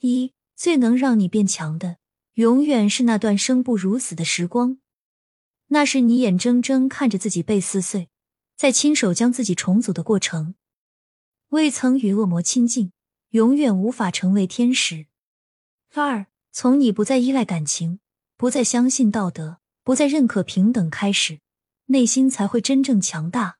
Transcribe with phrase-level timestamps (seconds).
[0.00, 1.98] 一最能让你变强的，
[2.34, 4.78] 永远是那段生不如死的时光。
[5.68, 8.08] 那是你眼睁睁看着自己被撕碎，
[8.56, 10.54] 再亲手将自己重组的过程。
[11.48, 12.92] 未曾与恶魔亲近，
[13.30, 15.06] 永远无法成为天使。
[15.94, 18.00] 二，从你不再依赖感情，
[18.36, 21.40] 不再相信道德，不再认可平等开始，
[21.86, 23.58] 内心才会真正强大。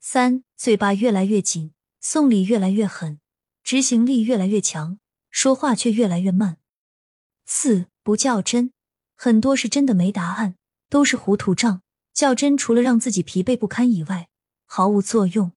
[0.00, 3.20] 三，嘴巴越来越紧，送礼越来越狠，
[3.62, 4.98] 执行力越来越强，
[5.32, 6.58] 说话却越来越慢。
[7.44, 8.72] 四，不较真，
[9.16, 10.54] 很多是真的没答案。
[10.88, 11.80] 都是糊涂账，
[12.12, 14.28] 较真除了让自己疲惫不堪以外，
[14.66, 15.52] 毫无作用。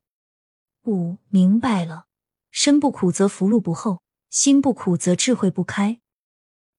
[0.86, 2.06] 五明白了，
[2.52, 6.00] 身不苦则福禄不厚，心不苦则智慧不开。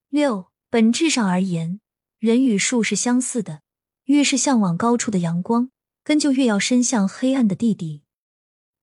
[0.09, 1.83] 六本质上而言，
[2.19, 3.61] 人与树是相似的，
[4.05, 5.70] 越是向往高处的阳光，
[6.03, 8.05] 根就越要伸向黑暗的地底。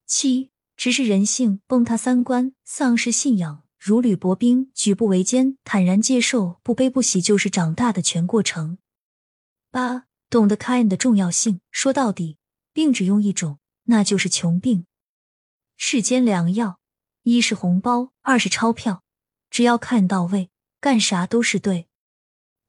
[0.06, 8.78] 七只是人性崩塌，三观丧失信仰，如履薄冰，举步维艰，坦然接受，不悲不喜，就是长大的全过程。
[9.72, 11.60] 八，懂得 kind 的重要性。
[11.70, 12.38] 说到底，
[12.72, 14.86] 病只用一种，那就是穷病。
[15.76, 16.80] 世间良药，
[17.24, 19.04] 一是红包，二是钞票。
[19.50, 21.90] 只要看到位，干啥都是对。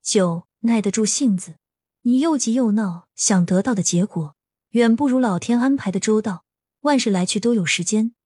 [0.03, 1.55] 九，耐得住性子。
[2.03, 4.35] 你又急又闹，想得到的结果，
[4.71, 6.45] 远不如老天安排的周到。
[6.81, 8.17] 万事来去都有时间。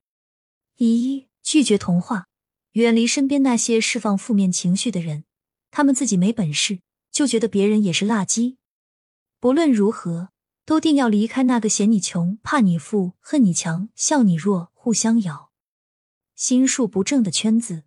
[0.79, 2.29] 一，拒绝童话，
[2.73, 5.25] 远离身边那些释放负面情绪的人。
[5.71, 8.57] 他们自己没本事，就觉得别人也是垃圾。
[9.39, 10.31] 不论如何，
[10.65, 15.51] 都定要离开那个嫌你穷、怕你富、恨你强、笑你弱、互相咬、
[16.35, 17.85] 心术不正的圈子。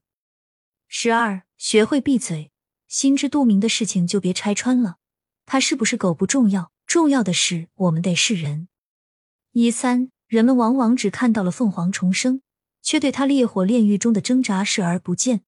[0.87, 2.51] 十二，学会闭嘴，
[2.87, 4.97] 心知肚明的事情就别拆穿了。
[5.45, 8.67] 他是不是狗不重要，重要的是我们得是人。
[9.51, 12.41] 一三，人们往往只看到了凤凰重生，
[12.81, 15.41] 却对他烈火炼狱中的挣扎视而不见，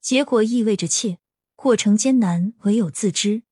[0.00, 1.18] 结果意味着切，
[1.56, 3.42] 过程艰难，唯有自知。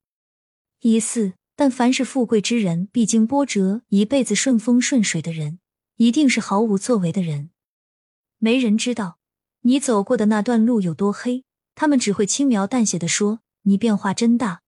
[0.81, 1.33] 一四。
[1.59, 5.57] 但凡是富贵之人，必经波折；一辈子顺风顺水的人，
[5.95, 7.49] 一定是毫无作为的人。
[8.37, 9.17] 没人知道
[9.61, 14.61] 你走过的那段路有多黑，他们只会轻描淡写的说：“你变化真大，